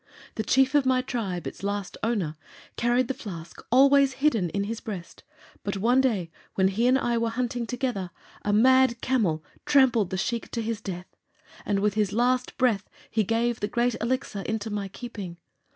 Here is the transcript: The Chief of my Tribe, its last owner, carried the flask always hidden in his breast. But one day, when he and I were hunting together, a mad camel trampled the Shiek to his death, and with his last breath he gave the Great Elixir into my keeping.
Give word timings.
The 0.33 0.43
Chief 0.43 0.73
of 0.73 0.83
my 0.83 1.03
Tribe, 1.03 1.45
its 1.45 1.61
last 1.61 1.95
owner, 2.01 2.35
carried 2.75 3.07
the 3.07 3.13
flask 3.13 3.61
always 3.71 4.13
hidden 4.13 4.49
in 4.49 4.63
his 4.63 4.79
breast. 4.81 5.23
But 5.63 5.77
one 5.77 6.01
day, 6.01 6.31
when 6.55 6.69
he 6.69 6.87
and 6.87 6.97
I 6.97 7.19
were 7.19 7.29
hunting 7.29 7.67
together, 7.67 8.09
a 8.41 8.51
mad 8.51 8.99
camel 9.01 9.43
trampled 9.63 10.09
the 10.09 10.17
Shiek 10.17 10.49
to 10.53 10.61
his 10.63 10.81
death, 10.81 11.15
and 11.67 11.81
with 11.81 11.93
his 11.93 12.13
last 12.13 12.57
breath 12.57 12.89
he 13.11 13.23
gave 13.23 13.59
the 13.59 13.67
Great 13.67 13.95
Elixir 14.01 14.41
into 14.41 14.71
my 14.71 14.87
keeping. 14.87 15.37